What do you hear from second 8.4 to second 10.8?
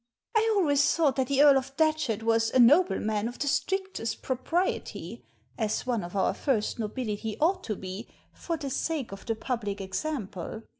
the sake of the public example.